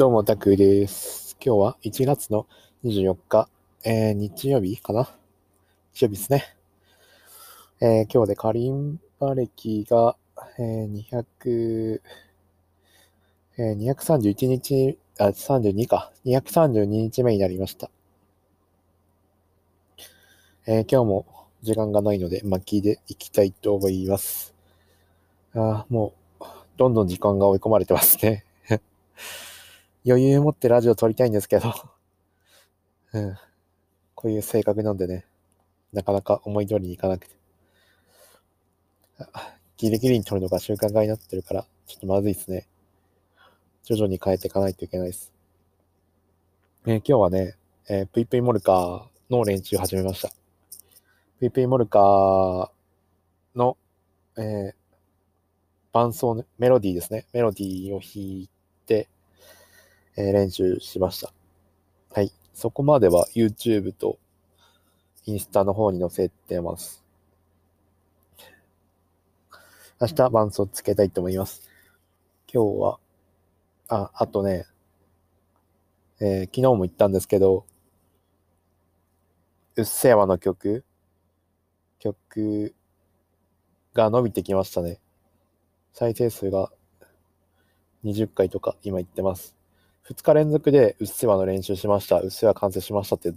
[0.00, 1.36] どうも、タクです。
[1.44, 2.46] 今日は1月の
[2.84, 3.50] 24日、
[3.84, 5.14] えー、日曜日かな？
[5.92, 6.56] 日曜日ですね。
[7.82, 10.16] えー、今日でカリンバ歴が、
[10.58, 11.04] えー、
[11.44, 12.00] 200、
[13.58, 16.10] えー、231日、あ、32か。
[16.24, 17.90] 232日目になりました。
[20.66, 21.26] えー、今日も
[21.60, 24.54] 時間がないので巻きでいきたいと思います。
[25.54, 26.44] あもう、
[26.78, 28.46] どんどん時間が追い込まれてますね。
[30.06, 31.72] 余裕持ってラジオ撮りたいんですけど
[33.12, 33.36] うん。
[34.14, 35.26] こういう性格なんでね、
[35.92, 37.34] なかなか思い通りにいかなくて。
[39.76, 42.68] ギリギリに撮るのが習慣化になってるから、ちょっとまずいですね。
[43.82, 45.32] 徐々に変えていかないといけないです。
[46.86, 47.56] えー、今日はね、
[47.88, 50.30] えー、プイプイモルカーの練習始めました。
[51.38, 52.70] プイプイモルカー
[53.54, 53.76] の、
[54.36, 54.74] えー、
[55.92, 57.26] 伴奏、ね、メロディーですね。
[57.32, 58.50] メロディーを弾い
[58.86, 59.08] て、
[60.16, 61.32] え、練習しました。
[62.12, 62.32] はい。
[62.52, 64.18] そこまでは YouTube と
[65.26, 67.04] インスタの方に載せてます。
[70.00, 71.68] 明日伴奏つけたいと思います。
[72.52, 72.98] 今日は、
[73.88, 74.66] あ、あとね、
[76.20, 77.64] えー、昨日も言ったんですけど、
[79.76, 80.84] うっせぇわの曲、
[81.98, 82.74] 曲
[83.94, 85.00] が伸びてきましたね。
[85.92, 86.72] 再生数が
[88.04, 89.59] 20回とか今言ってます。
[90.08, 93.32] 2日連続でうっせわの練習しました、うっせわ完成しましたって、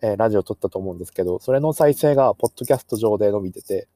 [0.00, 3.88] えー、ラジオ撮ったと思うんですけど、それの再生がポッドキャスト上で伸びてて、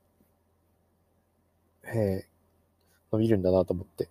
[1.85, 4.09] えー、伸びるんだなと思って。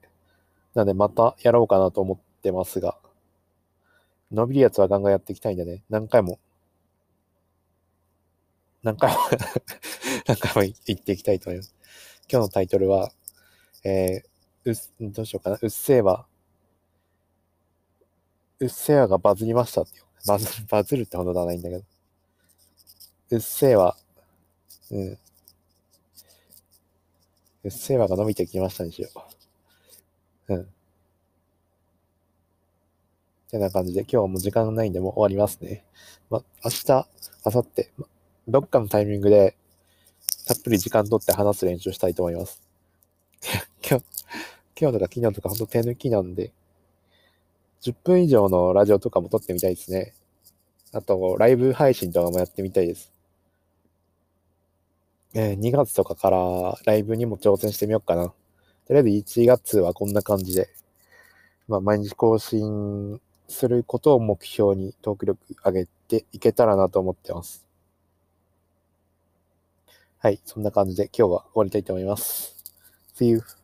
[0.73, 2.97] なのでまたやろうかなと思ってますが、
[4.31, 6.39] 伸びるやつはガンガンやっていきたいんでね、何回も、
[8.83, 9.17] 何回も
[10.27, 11.75] 何回も言っていきたいと思います。
[12.31, 13.11] 今日のタイトルは、
[13.83, 16.25] えー、うどうしようかな、うっせぇわ
[18.61, 19.99] うっせぇわがバズりましたって。
[20.27, 21.83] バズる、バズるってほどではないんだけど。
[23.31, 23.97] うっせぇわ、
[24.91, 25.17] うん。
[27.63, 29.09] うっせぇわが伸びてきましたにしよ
[30.47, 30.53] う。
[30.53, 30.67] うん。
[33.49, 35.83] てな感じで、今日はもう時間ないんでもう終わりますね。
[36.29, 38.07] ま、明日、明後日、ま、
[38.47, 39.55] どっかのタイミングで、
[40.47, 42.61] たっぷり時間取って話す練習したいと思います。
[43.87, 44.05] 今日、
[44.79, 46.51] 今日とか昨日とかほんと手抜きなんで、
[47.81, 50.13] 10分以上のラジオとかも撮ってみたいですね。
[50.93, 53.11] あと、ライブ配信とかもやってみたいです。
[55.33, 56.37] えー、2月とかから
[56.85, 58.27] ライブにも挑戦してみようかな。
[58.85, 60.69] とりあえず1月はこんな感じで、
[61.67, 67.65] まあ、毎日更新することを目標にトーク力上げていけたらなと思ってます。
[70.19, 72.55] はい、そんな感じで今日は終わりたいと思います。
[73.15, 73.60] See you!